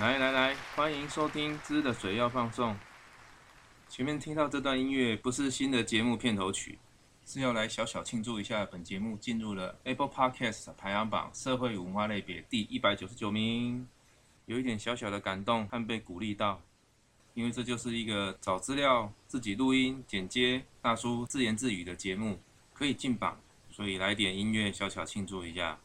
[0.00, 2.72] 来来来，欢迎收听《知的水要放送》。
[3.86, 6.78] 前面听到这段音乐不是新的节目片头曲，
[7.26, 13.86] 是要来小小庆祝一下，本节目进入了 Apple Podcast 排行榜社会文化类别第一百九十九名，
[14.46, 16.62] 有一点小小的感动和被鼓励到，
[17.34, 22.40] 因为这就是一个找资料、自己录音、剪接、大叔自言自语的节目，
[22.72, 23.38] 可以进榜，
[23.70, 25.78] 所以来点音乐小小庆祝一下。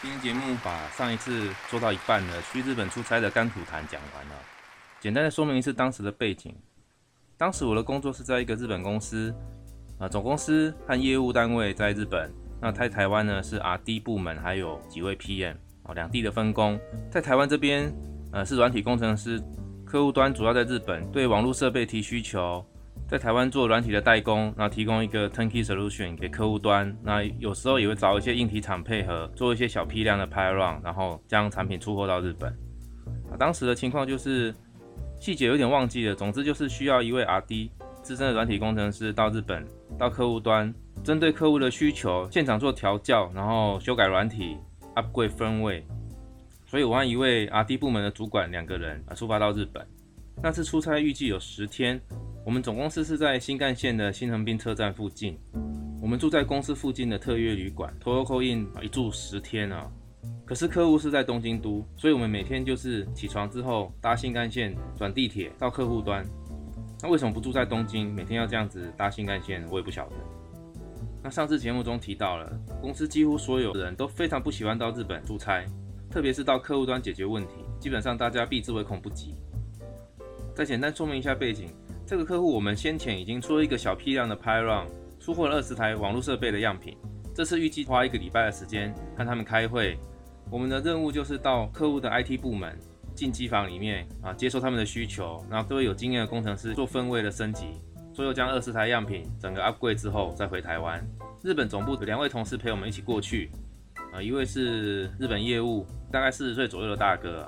[0.00, 4.34] 今天节目把上一次做到一半的去日本出差的甘苦谈讲完了，
[5.00, 6.54] 简单的说明一次当时的背景。
[7.36, 9.34] 当时我的工作是在一个日本公司，
[9.98, 16.78] 啊，总公司和业务单位在日本，那在台湾呢是 R&D 部门，还有几位 PM，哦，两地的分工。
[17.10, 17.92] 在台湾这边，
[18.32, 19.42] 呃，是软体工程师，
[19.84, 22.64] 客户端主要在日本，对网络设备提需求。
[23.08, 26.94] 在台湾做软体的代工，然后提供一个 turnkey solution 给客户端。
[27.02, 32.52] 那有时候也会找一些硬体厂配合，做一些小批量的 pilot 然后将产品出货到日本。
[33.30, 34.54] 啊，当时的情况就是
[35.18, 37.70] 细节有点忘记了，总之就是需要一位 RD
[38.02, 39.66] 资深的软体工程师到日本，
[39.98, 40.72] 到客户端，
[41.02, 44.58] 针对客户的需求现场做调教，然后修改软体
[44.96, 45.82] ，upgrade 分位。
[46.66, 49.82] 所以我和一位 RD 部门的主管两个人啊出发到日本。
[50.42, 51.98] 那次出差预计有十天。
[52.48, 55.38] 我们总公司是在新干线的新横滨车站附近，
[56.00, 59.86] 我们住在公司附近的特约旅馆，Tokyo Inn 一住十天啊。
[60.46, 66.24] 可是客户是在东京都，所以我们每天就是起床之后搭新干线转地铁到客户端。
[67.02, 70.16] 那为什么不住在东京，每天要这样子搭新干线，我也不晓得。
[71.22, 75.66] 那上次节目中提到了，公司几乎所有人都非常不喜欢到日本出差，
[76.10, 79.34] 特别是到客户端解决问题，基本上大家避之唯恐不及。
[80.54, 81.68] 再简单说明一下背景。
[82.08, 84.86] 这个客户我们先前已经出了一个小批量的 Pi Run，
[85.20, 86.96] 出货了二十台网络设备的样品。
[87.34, 89.98] 这次预计花一个礼拜的时间和他们开会。
[90.50, 92.74] 我们的任务就是到客户的 IT 部门
[93.14, 97.66] 进机房里面啊，接受他们的需求，然后各位有经验的工程师做分位的升级，
[98.14, 101.06] 最后将二十台样品整个 upgrade 之后再回台湾。
[101.42, 103.50] 日本总部有两位同事陪我们一起过去，
[104.14, 107.46] 啊，一位是日本业务，大概四十岁左右的大哥。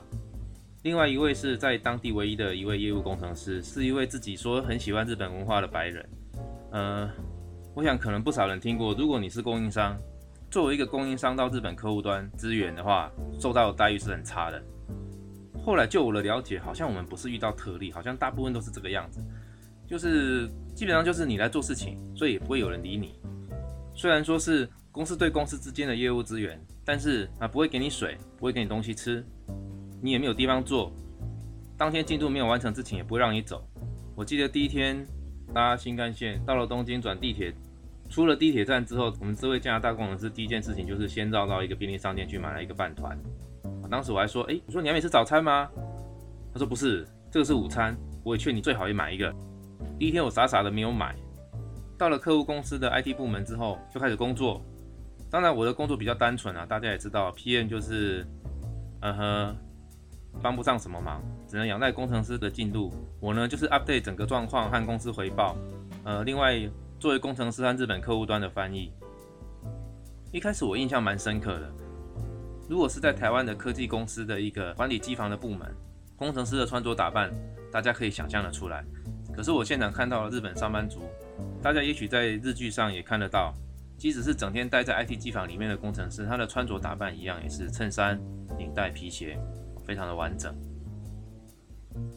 [0.83, 6.09] 另外一位是在当地唯一的一位业务工程师，是一位自己说很喜欢日本文化的白人。
[6.73, 7.11] 呃，
[7.75, 9.95] 我想可能不少人听过，如果你是供应商，
[10.51, 14.63] 作为一个供应商到日本客户端支援的话，受到的待遇是很差的。
[15.63, 19.21] 后来就我的了解，好像我们不是遇到特例，好像大部分都是这个样子，
[19.87, 23.21] 就是基本上就是你来做事情，所以也不会有人理你。
[23.95, 29.23] 虽然说是公司对公司之间的业务资源，但是啊不会给你水，不会给你东西吃。
[30.01, 30.93] 你也没有地方坐，
[31.77, 33.63] 当天进度没有完成之前也不会让你走。
[34.15, 35.07] 我记得第一天
[35.55, 37.53] 搭新干线到了东京转地铁，
[38.09, 43.19] 出了地铁站之后，我们这位加拿大工程师第一件事情就是先绕到一个便利商店去买了一个饭团。
[43.91, 45.69] 当时我还说，哎，我说你还没吃早餐吗？
[46.53, 47.97] 他说不是，这个是午餐。
[48.23, 49.35] 我也劝你最好也买一个。
[49.99, 51.17] 第一天我傻傻的没有买。
[51.99, 54.63] 到了客户公司的 IT 部门之后，就开始工作。
[55.31, 58.27] 当然我的工作比较单纯啊，大家也知道，PM 就是，
[59.01, 59.57] 嗯哼。
[60.43, 62.93] 帮不上什么忙，只能仰赖工程师的进度。
[63.21, 65.57] 我呢，就是 update 整个状况和公司回报。
[66.05, 66.57] 呃，另外
[66.99, 68.93] 作为工程师和日本客户端的翻译。
[70.33, 71.73] 一开始我印象蛮深刻的。
[72.69, 75.75] 如果是在台湾的科技公司的一个管理机房的部门，
[76.17, 77.31] 工程师的穿着打扮，
[77.73, 78.85] 大家可以想象得出来。
[79.35, 81.01] 可是我现场看到了日本上班族，
[81.63, 83.53] 大家也许在日剧上也看得到，
[83.99, 88.21] 即使是整天待在 IT 机房里面的工程师，他的穿着打扮一样，也是衬衫、
[88.57, 89.37] 领带、皮鞋。
[89.91, 90.55] 非常的完整。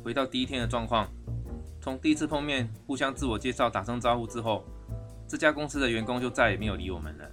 [0.03, 1.09] 回到第一天的状况，
[1.81, 4.63] 从第一次碰面，互相自我介绍、打声招呼之后，
[5.27, 7.27] 这家公司的员工就再也没有理我们了，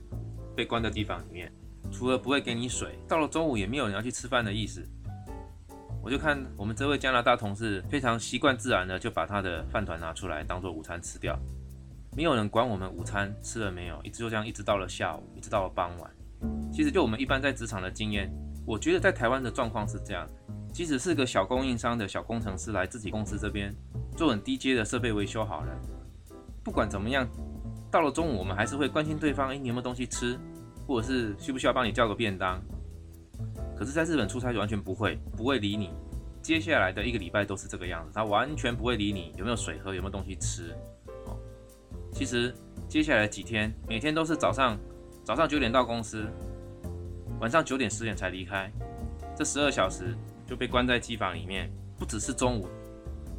[0.56, 1.53] 被关在地方里面。
[1.93, 4.83] 除了不会给你水，到了中午也没有人要去吃饭的意思。
[6.03, 11.39] 我就看我们这位加拿大同事非常习惯自然的就把他的饭团拿出来当做午餐吃掉，
[12.16, 16.10] 没有人管我们午餐吃了没有，一直就这样一直到了下午，一直到了傍晚。
[16.72, 18.33] 其实就我们一般在职场的经验。
[18.66, 20.28] 我觉得在台湾的状况是这样，
[20.72, 23.74] 即使是个小供应商的小工程师来自己公司这边
[24.16, 25.72] 做很低阶的设备维修好了，
[26.62, 27.28] 不管怎么样，
[27.91, 30.39] 到了中午我们还是会关心对方，哎，你有没有东西吃，
[30.86, 32.62] 或者是需不需要帮你叫个便当。
[33.77, 35.91] 可是，在日本出差就完全不会，不会理你。
[36.42, 40.74] 接下来的一个礼拜都是这个样子，他完全不会理你有没有水喝，有没有东西吃。
[41.27, 41.36] 哦，
[42.13, 42.54] 其实
[42.89, 44.78] 接下来几天，每天都是早上
[45.24, 46.27] 早上九点到公司。
[47.41, 48.71] 晚上九点十点才离开，
[49.34, 50.15] 这十二小时
[50.47, 52.69] 就被关在机房里面，不只是中午，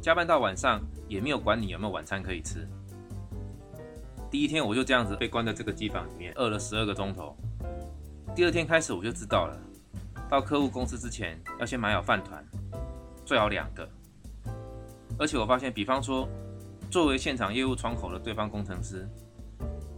[0.00, 2.68] 加班到晚上也没有管你有没有晚餐可以吃。
[4.28, 7.36] 第一天我就这样子被关在这个机房里面，饿了十二个钟头。
[8.34, 9.56] 第二天开始我就知道了，
[10.28, 12.44] 到客户公司之前要先买好饭团，
[13.24, 13.88] 最好两个。
[15.16, 16.28] 而且我发现，比方说，
[16.90, 19.08] 作为现场业务窗口的对方工程师，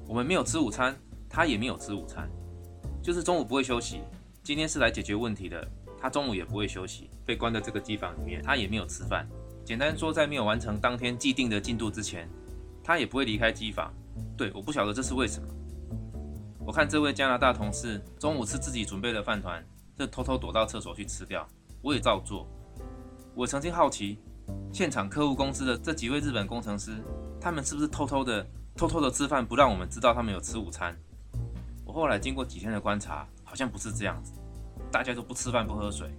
[0.06, 0.94] 我们没有吃午餐，
[1.26, 2.28] 他也没有吃午餐，
[3.04, 4.00] 就是中午不会休息。
[4.42, 5.62] 今天是来解决问题的，
[6.00, 9.28] 他中午也不会休息，被关在这个机房里面，他也没有吃饭。
[9.62, 12.26] 简单说，在没有完成当天既定的进度之前，
[12.82, 13.92] 他也不会离开机房。
[14.38, 15.46] 对，我不晓得这是为什么。
[16.64, 19.62] 我看这位加拿大同事中午吃自己准备的饭团，
[19.98, 21.46] 就偷偷躲到厕所去吃掉。
[21.82, 22.48] 我也照做。
[23.34, 24.18] 我曾经好奇，
[24.72, 26.92] 现场客户公司的这几位日本工程师，
[27.38, 30.96] 他们是不是偷偷的、偷偷的吃饭，不让我们知道他们有吃午餐？
[31.94, 34.32] 后来经过几天的观察，好像不是这样子，
[34.90, 36.12] 大家都不吃饭不喝水。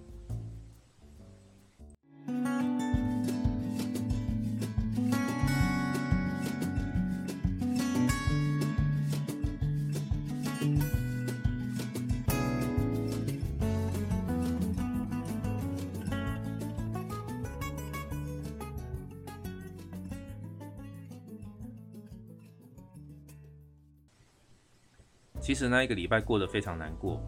[25.56, 27.18] 其实那一个礼拜过得非常难过。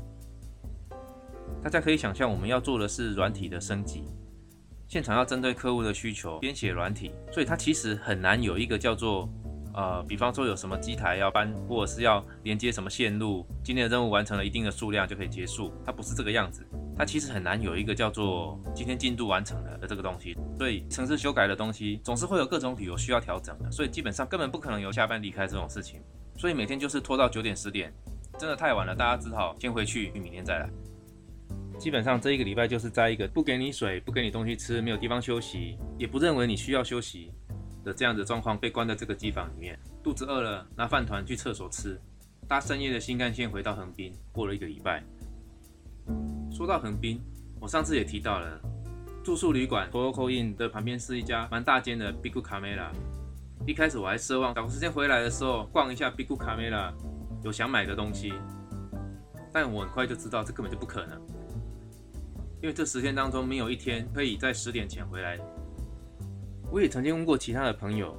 [1.63, 4.05] 大家可以想象，我们要做的是软体的升级，
[4.87, 9.27] 现场要针对客户的需求编写软体，所以它其实很难有一个叫做
[9.73, 16.63] 呃，比方说有什么机台要搬，或者是要连接什么线路，今天的任务完成了一定的数量就可以结束，它不是这个样子。
[16.99, 26.03] 它其实很难有一个叫做今天进度完成了的这个东西，所以城市修改的东西总是会有各种理由需要调整的，所以基本上根本不可能有下班离开这种事情。
[26.37, 27.93] 所以每天就是拖到九点十点，
[28.39, 30.71] 真的太晚了，大家只好先回去，明天再来。
[31.77, 37.33] 基本上这一个礼拜就是在一个不给你水、不给你东西吃、没有地方休息，也不认为你需要休息
[37.85, 39.79] 的这样的状况，被关在这个机房里面。
[40.03, 42.01] 肚子饿了，拿饭团去厕所吃，
[42.47, 45.03] 搭深夜的新干线回到横滨，过了一个礼拜。
[46.51, 47.21] 说到横滨，
[47.61, 48.61] 我上次也提到了
[49.23, 52.91] 住宿旅馆 t o k o i n 的旁边是一家蛮大间的 Bigu Camera。
[53.67, 56.93] 一开始我还奢望找个时间回来的时候逛一下 Bigu Camera，
[57.43, 58.33] 有想买的东西，
[59.53, 61.21] 但我很快就知道这根本就不可能，
[62.61, 65.39] 因为这十天当中没有一天可以在十点前回来。
[66.71, 68.17] 我也曾经问过其他的朋友，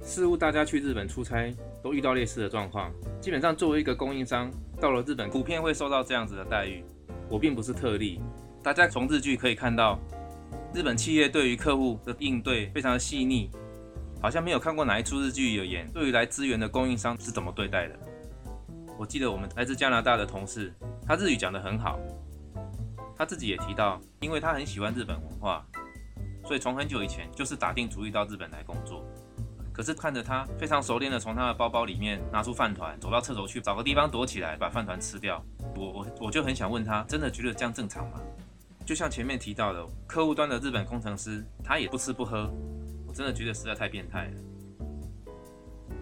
[0.00, 2.92] 似乎大家去日本出差都遇到类似的状况。
[3.20, 4.50] 基本上作为一个供应商，
[4.80, 6.84] 到了日本普遍会受到这样子的待遇。
[7.28, 8.20] 我并不是特例，
[8.62, 9.98] 大家从日剧可以看到，
[10.72, 13.50] 日本企业对于客户的应对非常的细腻。
[14.22, 17.98] 好像没有看过哪一出日剧有演对于来支援的供应商是怎么对待的。
[19.02, 20.72] 我记得我们来自加拿大的同事，
[21.04, 21.98] 他日语讲得很好，
[23.16, 25.66] 他自己也提到，因为他很喜欢日本文化，
[26.46, 29.04] 所以从很久以前就是打定主意到日本来工作。
[29.72, 35.44] 可是看着他非常熟练的从他的包包里面拿出饭团，走到厕所去找个地方躲起来把饭团吃掉，
[35.74, 38.20] 我我我就很想问他，真的觉得这样正常吗？
[38.86, 42.48] 就像前面提到的，客户端的日本工程师，他也不吃不喝。
[43.04, 44.32] 我真的觉得实在太变态了，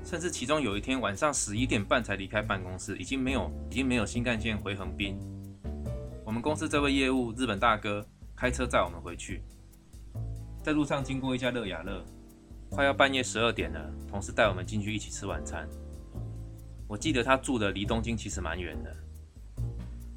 [0.05, 5.19] 甚至其中有一天晚上十一点半才离开办公室，已经没有已经没有新干线回横滨。
[6.25, 8.05] 我们公司这位业务日本大哥
[8.37, 9.43] 开车载我们回去，
[10.63, 12.05] 在路上经过一家乐雅乐，
[12.71, 15.69] 快要半夜十二点了，同事带我们进去一起吃晚餐。
[16.89, 18.97] 我记得他住的离东京其实蛮远的，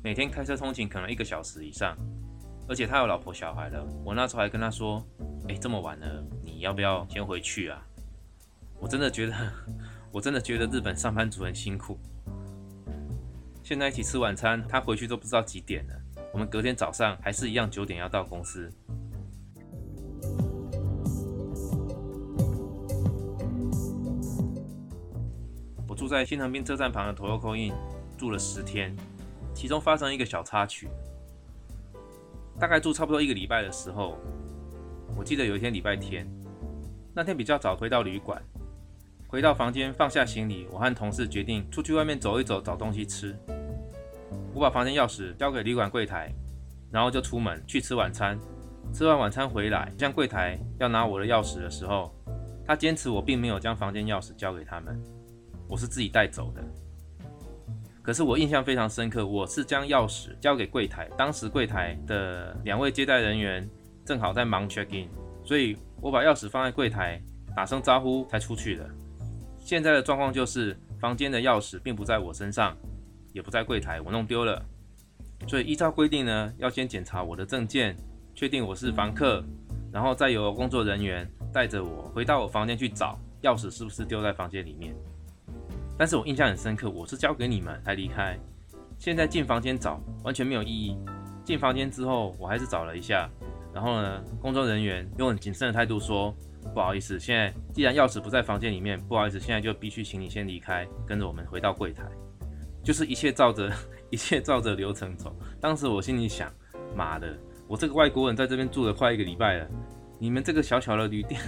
[0.03, 1.97] 每天开车通勤可能一个小时以上，
[2.67, 3.85] 而且他有老婆小孩了。
[4.03, 5.05] 我那时候还跟他说。
[5.49, 7.85] 哎，这么晚了，你要不要先回去啊？
[8.83, 9.33] 我真的觉得，
[10.11, 11.97] 我真的觉得日本上班族很辛苦。
[13.63, 15.93] 现在一起吃晚餐，他回去都不知道几点了。
[16.33, 18.69] 我们隔天早上还是一样九点要到公司。
[25.87, 27.73] 我住在新横滨车站旁的 Toyoko Inn，
[28.17, 28.93] 住了十天，
[29.55, 30.89] 其中发生一个小插曲。
[32.59, 34.17] 大概住差不多一个礼拜的时候。
[35.15, 36.27] 我记得有一天礼拜天，
[37.13, 38.43] 那天比较早回到旅馆，
[39.33, 43.35] 回到房间放下行李，我和同事决定出去外面走一走，找东西吃。
[44.53, 46.31] 我把房间钥匙交给旅馆柜台，
[46.91, 48.39] 然后就出门去吃晚餐。
[48.93, 52.13] 吃完晚餐回来，向柜台要拿我的钥匙的时候，
[52.63, 55.01] 他坚持我并没有将房间钥匙交给他们，
[55.67, 56.63] 我是自己带走的。
[58.03, 63.67] 可是我印象非常深刻，我是将钥匙交给柜台，当时柜台的两位接待人员。
[64.05, 65.09] 正好在忙 check in，
[65.43, 67.19] 所以我把钥匙放在柜台，
[67.55, 68.87] 打声招呼才出去的。
[69.63, 72.75] 现在的状况就是，房间的钥匙并不在我身上，
[73.31, 74.61] 也不在柜台，我弄丢了。
[75.47, 77.95] 所以依照规定呢，要先检查我的证件，
[78.35, 79.41] 确定我是房客，
[79.91, 84.93] 然后再由工作人员带着我回到我房间去找钥匙是不是丢在房间里面。
[85.97, 88.37] 但是我印象很深刻，我是交给你们才离开，
[88.99, 90.97] 现在进房间找完全没有意义。
[91.45, 93.29] 进房间之后，我还是找了一下，
[93.73, 96.35] 然后呢，工作人员用很谨慎的态度说
[96.73, 102.03] ：“不好意思，现在既然钥匙不在房间里面，不好意思，现在就必须请你先离开，跟着我们回到柜台。”
[102.83, 103.71] 就是一切照着
[104.11, 105.33] 一切照着流程走。
[105.61, 106.51] 当时我心里想
[106.95, 109.67] ：“妈的，我这个外国人在这边住了快一个礼拜了，
[110.19, 111.39] 你们这个小小的旅店，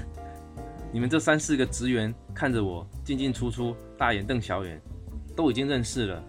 [0.93, 4.81] 你们这三四个职员看着我进进出出，大眼瞪小眼，
[5.36, 6.24] 都已经认识了，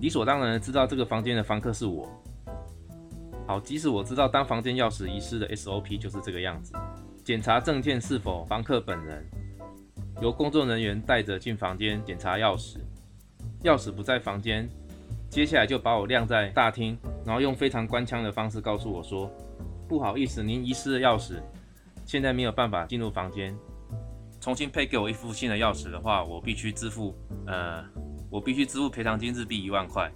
[0.00, 2.08] 理所当然的知道这个房间的房客是我。”
[3.48, 6.72] 好，即使我知道当房间钥匙遗失的 SOP 就是这个样子，
[7.26, 9.26] 检查证件是否房客本人，
[10.22, 12.76] 由工作人员带着进房间检查钥匙，
[13.64, 14.68] 钥匙不在房间，
[15.28, 19.28] 接下来就把我晾在大厅，然后用非常官腔的方式告诉我说
[19.90, 21.42] ：“不好意思，您遗失了钥匙，
[22.04, 23.52] 现在没有办法进入房间，
[24.40, 27.12] 重新配给我一副新的钥匙的话，我必须支付，
[27.48, 27.84] 呃，
[28.30, 30.08] 我必须支付赔偿金日币一万块。”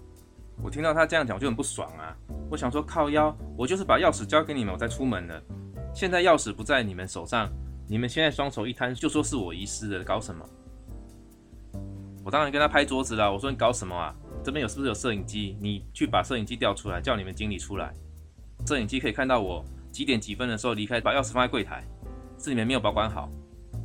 [0.62, 2.17] 我听到他这样讲，我就很不爽啊！
[2.49, 5.43] 我想说靠腰，我就是把钥匙交给你们，我再出门了。
[5.92, 7.50] 现在钥匙不在你们手上，
[7.88, 10.44] 你们现在双手一摊就说是我遗失的，搞什么？
[12.25, 14.14] 我当然跟他拍桌子了，我说你搞什么啊？
[14.42, 15.56] 这边有是不是有摄影机？
[15.61, 17.92] 你去把摄影机调出来，叫你们经理出来。
[18.66, 21.85] 摄影机可以看到我几点几分的时候离开，把钥匙放在柜台，
[22.38, 23.28] 是你们没有保管好。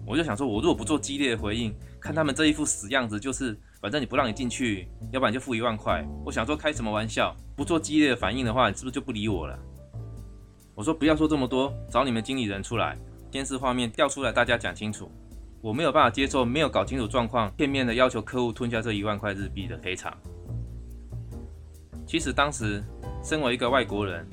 [0.06, 3.60] 我就想说，我如果不做激烈的回应，看他们这一副死样子，就是。
[3.82, 6.04] 反正你不让你进去，要不然就付一万块。
[6.26, 7.36] 我想说开什么玩笑？
[7.56, 9.60] 不做激烈的反应的话，你是不是就不理我了？
[10.76, 12.98] 我说不要说这么多，找你们经理人出来，
[13.32, 15.10] 监视画面调出来，大家讲清楚。
[15.62, 20.16] 我没有办法接受没有搞清楚状况，片面的要求客户吞下这一万块日币的赔偿。
[22.06, 22.84] 其实当时
[23.24, 24.28] 身为一个外国人，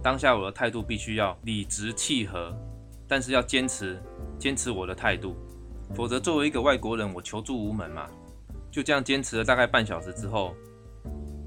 [0.00, 2.56] 当下我的态度必须要理直气和，
[3.08, 4.00] 但是要坚持
[4.38, 5.34] 坚持我的态度，
[5.92, 8.06] 否则作为一个外国人，我求助无门嘛。
[8.70, 10.54] 就这样坚持了大概半小时之后，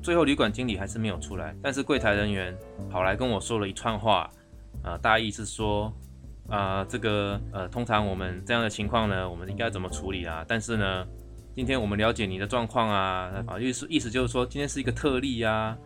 [0.03, 1.55] 最后旅馆经理还是没有出来。
[1.63, 2.55] 但是柜台人员
[2.91, 4.29] 跑来跟我说了一串话，
[4.83, 5.91] 呃，大意是说，
[6.50, 10.43] 啊，这个呃，通常我们这样的情况呢，我们应该怎么处理啊？
[10.45, 11.07] 但是呢，
[11.55, 15.77] 今天我们了解你的状况啊，啊，意思意思就是说今天是一个特例呀，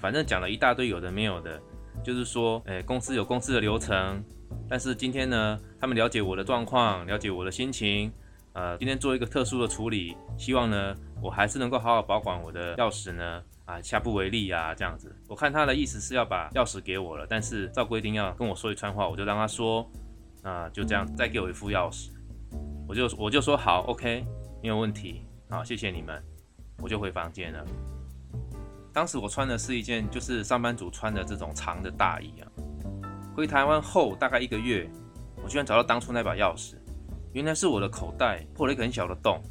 [0.00, 1.60] 反正讲了一大堆有的没有的，
[2.02, 4.24] 就是说，哎，公司有公司的流程，
[4.66, 8.10] 但是今天呢，他们了解我的状况，了解我的心情。
[8.54, 15.14] 呃，今天做一个特殊的处理，希望呢，我还是能够好好保管我的钥匙呢，啊，下不为例啊，这样子。
[15.26, 19.90] 我看他的意思是要把钥匙给我了，但是照规定要跟我说一串话，我就让他说，
[20.42, 22.10] 啊，就这样，再给我一副钥匙，
[22.86, 24.22] 我就我就说好，OK，
[24.62, 26.22] 没有问题，好，谢谢你们，
[26.82, 27.64] 我就回房间了。
[28.92, 32.44] 当时我穿的是一件就是上班族穿的这种长的大衣啊。
[33.34, 34.86] 回台湾后大概一个月，
[35.42, 36.74] 我居然找到当初那把钥匙。
[37.32, 39.42] 原来是我的口袋破了一个很小的洞，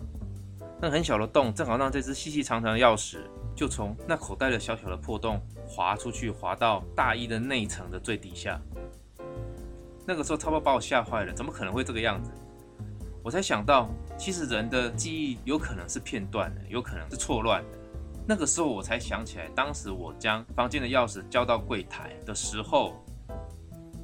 [0.79, 3.21] 那很小的洞正好让这只细细长长的钥匙
[3.55, 8.61] 就从那口袋的小小的破洞滑出去，滑到大衣的内层的最底下。
[10.05, 12.31] 那个时候差不多把我吓坏了，怎么可能会这个样子？
[13.23, 17.79] 我才想到，其实人的记忆有可能是片段的，有可能是错乱的。
[18.27, 23.03] 那个时候我才想起来，当时我将房间的钥匙交到柜台的时候。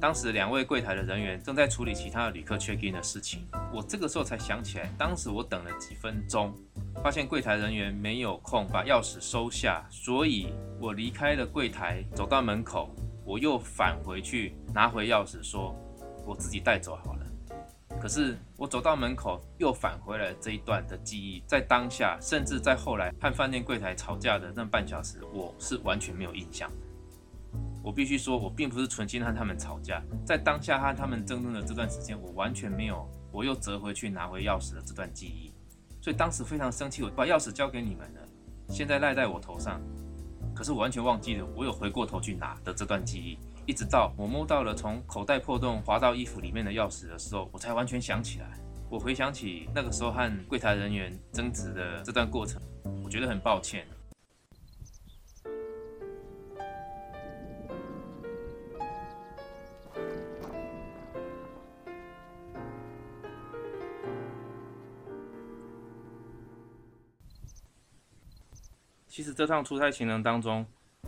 [0.00, 6.54] 当时两位柜台的人员正在处理其他的旅客 check in 的事情，我这个时候才想起来，当时我等了几分钟，
[7.02, 15.74] 发现柜台人员没有空把钥匙收下，所以我离开了柜台，走到门口，我又返回去拿回钥匙，说
[16.24, 17.26] 我自己带走好了。
[18.00, 26.70] 可是我走到门口又返回来这一段的记忆，在当下，甚至在后来和饭店柜台吵架的那半小时，我是完全没有印象。
[27.82, 35.52] 我必须说，我并不是存心和他们吵架，在当下和他们争论的这段时间，我完全没有，我又折回去拿回钥匙的这段记忆，
[36.00, 38.20] 所以当时非常生气，我把钥匙交给你们了，
[38.68, 39.80] 现在赖在我头上，
[40.54, 48.58] 可是我完全忘记了，我有回过头去拿的这段记忆，一直到我摸到了从口袋破洞滑到衣服里面的钥匙的时候，我才完全想起来，
[48.90, 52.60] 我回想起那个时候和柜台人员争执的这段过程，
[53.04, 53.86] 我觉得很抱歉。
[69.18, 70.64] 其实这趟出差行程当中，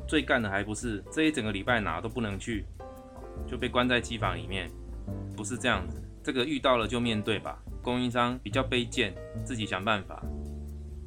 [0.08, 2.64] 最干的还不是这一整个礼拜哪都不能去，
[3.46, 4.68] 就被关在机房里面，
[5.36, 6.02] 不是这样子。
[6.20, 7.62] 这个遇到了就面对吧。
[7.80, 9.14] 供应商比较卑贱，
[9.44, 10.20] 自己想办法。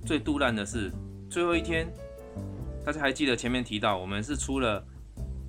[0.05, 0.93] 最杜烂的是
[1.29, 1.93] 最后一天，
[2.85, 4.81] 大家还记得前面提到，我们是出了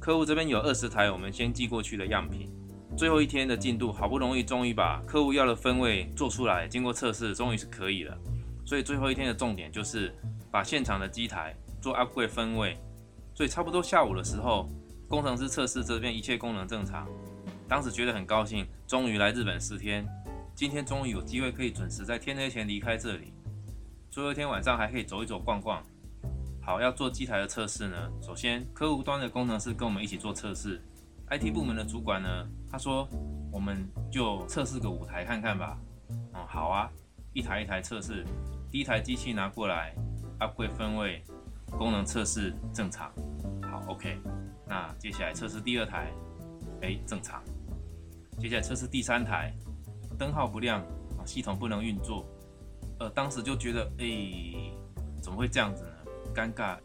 [0.01, 2.51] 客户这边有二十台，我们先寄过去的样品。
[2.97, 8.19] 最后一天的进度，好不容易终于把客户要的分位做出来，经过测试，终于是可以了。
[8.67, 10.13] 所以最后一天的重点就是。
[10.55, 12.79] 把现场的机台做 upgrade 分位，
[13.35, 14.69] 所以差不多下午的时候，
[15.09, 17.09] 工程师测试这边一切功能正常，
[17.67, 20.07] 当时觉得很高兴，终于来日本十天，
[20.55, 23.33] 今天终于有机会可以准时在天黑前离开这里，
[24.13, 25.83] 最后一天晚上还可以走一走逛逛。
[26.63, 30.81] 好，要做机台的测试呢，首先客户端的工程师跟我们一起做测试
[31.31, 33.09] ，IT 部门的主管呢，他说
[33.51, 35.77] 我们就测试个五台看看吧。
[36.33, 36.89] 哦，好啊，
[37.33, 38.25] 一台一台测试，
[38.71, 39.93] 第一台机器拿过来
[40.41, 41.23] ，upgrade 分位，
[41.71, 43.11] 功能测试正常。
[43.63, 44.19] 好，OK。
[44.67, 46.13] 那接下来测试第二台，
[46.83, 47.43] 哎，正常。
[48.39, 49.55] 接下来测试第三台，
[50.19, 50.81] 灯号不亮
[51.19, 52.27] 啊，系统不能运作。
[52.99, 54.73] 呃，当时就觉得，哎，
[55.21, 55.91] 怎么会这样子呢？
[56.35, 56.79] 尴尬，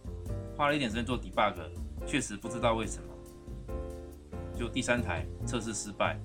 [0.57, 1.55] 花了一点时间做 debug，
[2.05, 3.09] 确实不知道为什么。
[4.57, 6.19] 就第三台测试失败，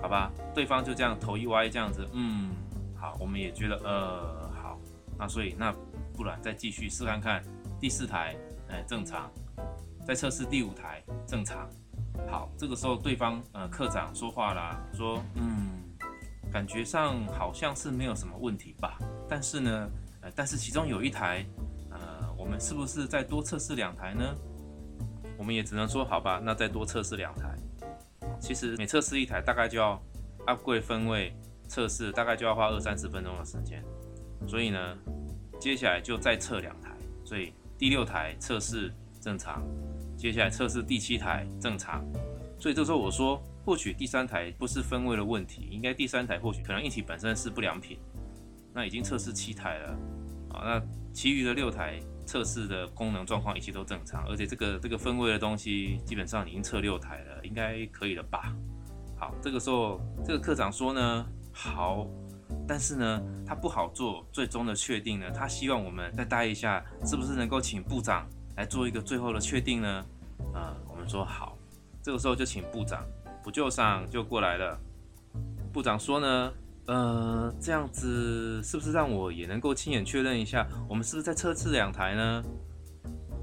[0.00, 2.50] 好吧，对方就这样头一歪这样子，嗯，
[2.96, 4.80] 好，我们也觉得，呃，好，
[5.16, 5.72] 那所以那
[6.12, 7.42] 不然再继续试看看
[7.80, 8.36] 第四台，
[8.68, 9.30] 哎，正常。
[10.04, 11.70] 再测试第五台正常，
[12.28, 15.80] 好，这个时候对方呃科长说话啦，说嗯，
[16.50, 19.88] 感觉上好像是没有什么问题吧，但是呢，
[20.22, 21.46] 呃，但是其中有一台，
[21.88, 24.24] 呃，我们是不是再多测试两台呢？
[25.38, 27.56] 我们也只能说好吧，那再多测试两台。
[28.40, 30.02] 其实每测试一台大概就要
[30.46, 31.32] upgrade 分位
[31.68, 33.84] 测试，大概就要花二三十分钟的时间，
[34.48, 34.98] 所以呢，
[35.62, 36.90] 接下来就再测两台，
[37.24, 39.62] 所以第六台测试正常。
[40.16, 42.04] 接下来测试第七台正常，
[42.58, 47.96] 所以这时候我说，或许第三台不是分位的问题，应该第三台或许可能硬体本身是不良品。
[48.74, 49.88] 那已经测试七台了，
[50.50, 58.52] 啊，那其余的六台测试的功能状况一切都正常，而且这个这个分位的东西基本上已经测六台了，应该可以了吧？
[59.16, 62.04] 好，这个时候这个科长说呢，好，
[62.66, 68.26] 但是呢他不好做最终的确定呢，他希望我们再待一下，是不是能够请部长？
[68.56, 70.04] 来做一个最后的确定呢？
[70.52, 71.56] 啊，我们说好，
[72.02, 73.02] 这个时候就请部长
[73.42, 74.78] 不救上就过来了。
[75.72, 76.52] 部长说呢，
[76.86, 82.44] 呃，这样子是不是让我也能够亲眼确认一下，我们是不是在测试两台呢？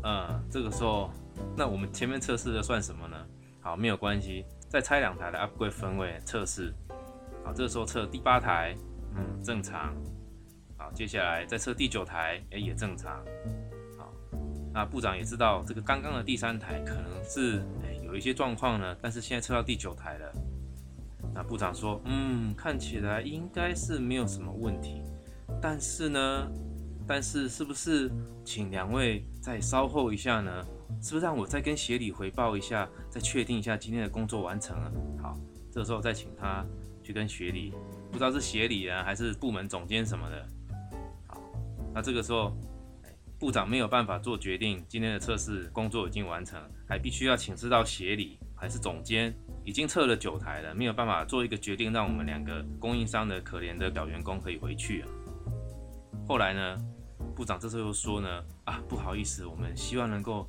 [0.04, 1.10] 嗯，这个时候，
[1.58, 3.18] 那我们前面测试的算什么呢？
[3.62, 6.72] 好，没有关系，再拆两台的 upgrade 分位测试。
[7.44, 8.76] 好，这个时候测第八台，
[9.16, 9.96] 嗯，正常。
[10.78, 13.24] 好，接下来再测第九台，哎，也正常。
[13.98, 14.14] 好
[14.74, 17.62] 那部长也知道这个刚刚的第三台可能是
[18.04, 20.32] 有一些状况呢，但是现在测到第九台了。
[21.34, 25.02] 那部长说，嗯，看起来应该是没有什么问题，
[25.62, 26.48] 但是呢，
[27.08, 28.12] 但是是不是
[28.44, 30.66] 请两位再稍后一下呢？
[31.02, 34.92] 是不是让我再跟协理回报一下，再确定一下今天的工作完成了？
[35.22, 35.38] 好，
[35.72, 36.66] 这时候再请他
[37.10, 37.74] 去跟协理，
[38.12, 40.48] 不知道是协理啊还是部门总监什么的。
[41.26, 41.42] 好，
[41.92, 42.56] 那这个时候。
[43.40, 55.08] 部长没有办法做决定，今天的测试工作已经完成，还必须要请示到协理还是总监，已经测了九台了，没有办法做一个决定，让我们两个供应商的可怜的小员工可以回去啊。
[56.28, 56.78] 后来呢，
[57.34, 60.46] 部长这时候又说呢，啊，不好意思，我们希望能够，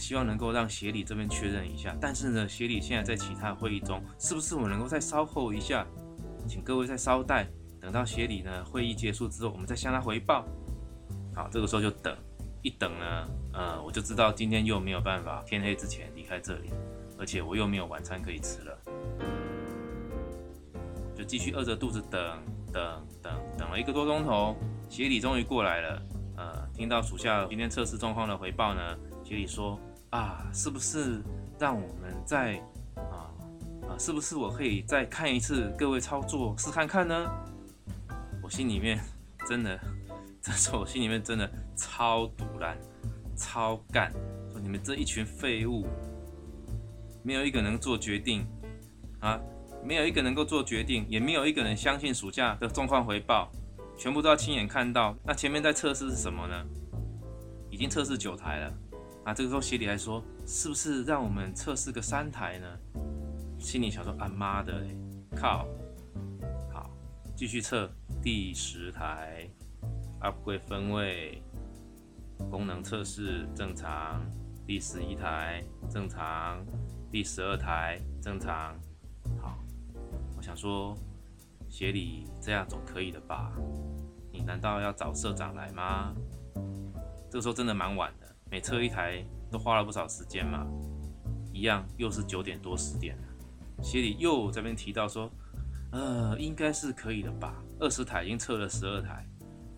[0.00, 5.86] 希望能够让协理这边确认一下，但是呢，协理现在在其他会议中，是不是我能够再稍后一下，
[6.48, 7.46] 请各位再稍待，
[7.78, 10.44] 等到协理呢会议结束之后，我们再向他回报。
[11.34, 12.16] 好，这个时候就等，
[12.62, 16.70] 一等呢，呃，我就知道今天又没有办法天黑之前离开这里，
[17.18, 18.78] 而且我又没有晚餐可以吃了，
[21.14, 22.20] 就继续饿着肚子等
[22.72, 24.56] 等等等了一个多钟头，
[24.88, 26.02] 协理终于过来了，
[26.36, 29.78] 呃，听到属下今天测试状况的回报呢，协理说
[30.10, 31.22] 啊，是不是
[31.58, 32.56] 让我们再
[32.96, 33.30] 啊
[33.88, 37.30] 啊，是不是我可以再看一次各位操作试看看呢？
[38.42, 38.98] 我心里面
[39.48, 39.78] 真的。
[40.42, 41.46] 这是我心里面真的
[41.76, 42.74] 超堵然、
[43.36, 44.10] 超干，
[44.50, 45.86] 说你们这一群废物，
[47.22, 48.46] 没有一个能做决定
[49.20, 49.38] 啊，
[49.84, 53.52] 没有一个能够做决定，也没有一个人相信暑假的状况回报，
[53.98, 55.14] 全部都要亲眼看到。
[55.26, 56.64] 那前面在测试是什么呢？
[57.68, 58.72] 已经测试九台了
[59.24, 59.34] 啊。
[59.34, 62.66] 这个时候协理还说，是不是让我们测试个三台呢？
[63.58, 64.84] 心里想说，啊妈的，
[65.36, 65.66] 靠！
[66.72, 66.90] 好，
[67.36, 67.90] 继续测
[68.22, 69.48] 第十台。
[70.20, 71.42] upgrade 分位，
[72.50, 74.20] 功能测试正常，
[74.66, 76.62] 第十一台正常，
[77.10, 78.78] 第十二台正常。
[79.40, 79.58] 好，
[80.36, 80.94] 我想说，
[81.70, 83.52] 协理这样总可以的吧？
[84.30, 86.14] 你难道要找社长来吗？
[87.30, 88.12] 这个时候真的蛮晚，
[88.50, 90.66] 每测一台都花了不少时间嘛。
[91.52, 93.22] 一样又是九点多十点了，
[93.82, 95.30] 协理又这边提到说，
[95.92, 97.62] 呃，应该是可以的吧？
[97.78, 99.26] 二十台已经测了十二台。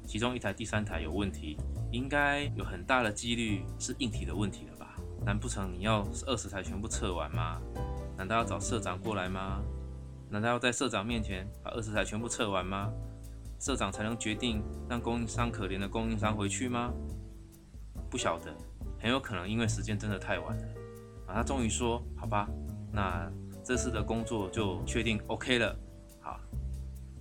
[0.05, 1.57] 其中一台第三台有问题，
[1.91, 4.97] 应该有很大的几率是硬体的问题了吧？
[5.25, 7.61] 难不成你要二十台全部测完吗？
[8.17, 9.63] 难道要找社长过来吗？
[10.29, 12.93] 难道要在社长面前把二十台全部测完吗？
[13.59, 16.93] 社长才能决定让供应商可怜的供应商回去吗？
[18.13, 18.55] 不晓得，
[19.01, 20.65] 很有可能因为时间真的太晚了
[21.27, 21.33] 啊！
[21.37, 22.47] 他终于说：“好吧，
[22.93, 23.33] 那
[23.65, 25.75] 这次的工作就确定 OK 了，
[26.21, 26.39] 好，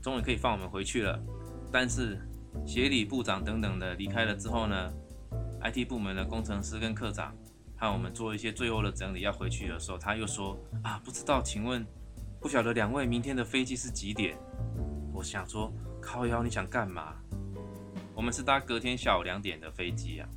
[0.02, 1.18] 终于可以放我们回去了。”
[1.72, 2.20] 但是
[2.68, 4.92] 协理部长等等的离开了之后呢
[5.62, 7.34] ？IT 部门的工程师跟科长
[7.78, 11.86] 和我们做一些最后的整理，要回去的时候，他又说：“啊，不知道，请问。”
[12.42, 14.36] 不晓得两位明天的飞机是几点？
[15.14, 17.16] 我想说，靠腰，你想干嘛？
[18.14, 20.28] 我们是搭隔天下午两点的飞机啊。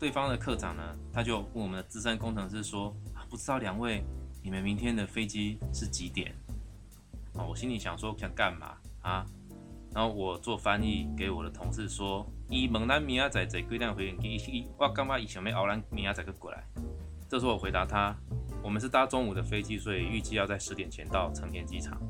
[0.00, 0.82] 对方的科长呢，
[1.12, 2.96] 他就问我们的资深工程师说：“，
[3.28, 4.02] 不知道两位，
[4.42, 6.34] 你们明天的飞机是几点？”
[7.36, 9.26] 啊，我心里想说，想干嘛啊？
[9.92, 14.66] 然后我做翻译给我的同事说：“伊问咱明仔载坐几点飞机？
[14.78, 16.64] 我感觉伊想要熬咱明仔载个过来。”
[17.28, 18.16] 这时候我回答他。
[18.62, 22.00] 我们是搭中午的飞机，所以预计要在十点前到成田机场。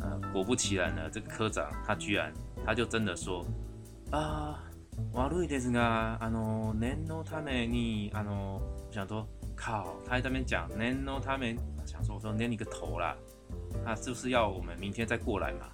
[0.00, 2.32] 呃，果不其然呢，这个科长他居然
[2.66, 3.46] 他就真的说
[4.10, 4.62] 啊，
[5.13, 8.61] 悪いですが、あの念のためにあの，
[8.91, 13.15] 想说靠，他在那边讲念のため，想说我说念你个头啦，
[13.85, 15.67] 他是不是要我们明天再过来嘛？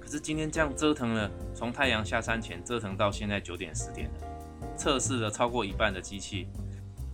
[0.00, 6.48] 可是今天这样折腾了，从太阳下山前折腾到现在九点十点了，测试了超过一半的机器，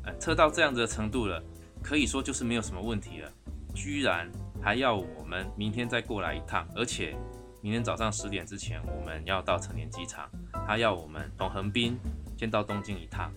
[0.05, 1.43] 呃，测到这样子的程度了。
[1.83, 3.31] 可以说就是没有什么问题了，
[3.75, 4.31] 居然
[4.63, 7.15] 还要我们明天再过来一趟，而且
[7.62, 10.30] 明天早上十点之前我们要到成田机场，
[10.66, 12.00] 他要我们从横滨
[12.38, 13.34] 先到东京一趟，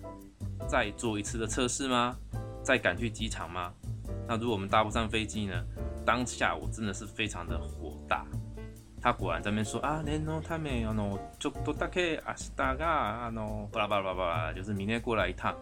[0.67, 2.15] 再做一次的测试吗？
[2.63, 3.73] 再赶去机场吗？
[4.25, 5.61] 那如果我们搭不上飞机呢？
[6.05, 8.25] 当下我真的是非常的火大。
[9.01, 15.53] 他果然在那边说啊，连诺他没有喏，就多大概啊是大概啊喏，巴拉巴拉巴拉，就是明天过来一趟。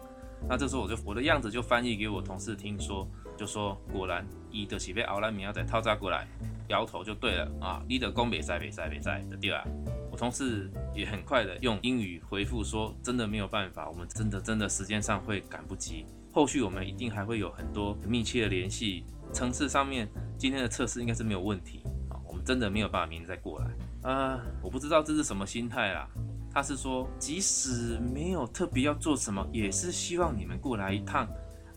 [0.48, 6.26] 那这时候我就我的样子就翻译给我同事听说，就说果然伊的是被奥兰米亚仔套扎过来，
[6.68, 9.64] 摇头就对了啊，你的工北在北在北在的对啊。
[10.10, 26.06] 我同事也很快的用英语回复说，真的没有办法，我们真的真的时间上会赶不及，后续我们一定还会有很多密切的联系，层次上面今天的测试应该是没有问题啊，我们真的没有办法明天再过来啊，我不知道这是什么心态啦。
[26.54, 31.24] 他是说，即使没有特别要做什么，也是希望你们过来一趟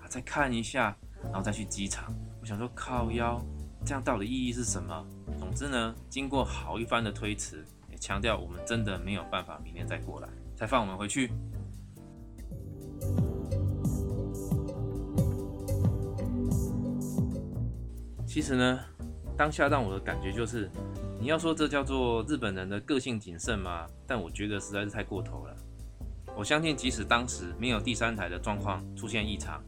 [0.01, 2.13] 啊，再看一下，然后再去机场。
[2.45, 3.43] 我想说，靠腰，
[3.83, 5.03] 这样到底意义是什么？
[5.39, 11.31] 总之呢，经过好一番的推辞，也强调我们真的没有办法明天再过来，才放我们回去。
[18.27, 18.79] 其实呢，
[19.35, 20.69] 当下让我的感觉就是。
[21.19, 23.87] 你要说这叫做日本人的个性谨慎吗？
[24.05, 25.55] 但我觉得实在是太过头了。
[26.37, 29.63] 我相信，即使当时没有第三台的状况出现异常，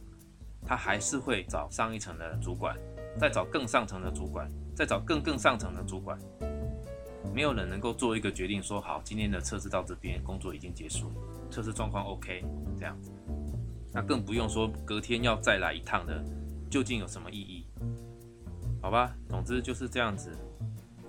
[0.68, 2.76] 他还是会找上一层的主管，
[3.18, 6.18] 再找更上层的主管，再找更更上层的主管。
[7.34, 11.10] 没有人能够做一个决定，说好今天的测试到这边，工作已经结束，
[11.50, 12.44] 测试状况 OK
[12.78, 13.10] 这样子。
[13.94, 16.22] 那更不用说隔天要再来一趟的，
[16.70, 17.66] 究竟有什么意义？
[18.82, 20.36] 好吧，总之就是这样子。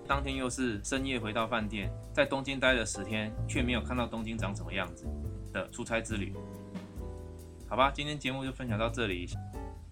[0.08, 5.06] 当天又是深夜回到饭店，在东京待了十天，却没有看到东京长什么样子
[5.52, 6.34] 的出差之旅。
[7.68, 9.28] 好吧，今天节目就分享到这里，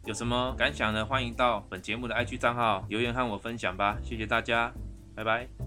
[0.07, 1.05] 有什么感想呢？
[1.05, 3.97] 欢迎到本节目的 IG 账号留言和我分享吧。
[4.01, 4.71] 谢谢大家，
[5.13, 5.66] 拜拜。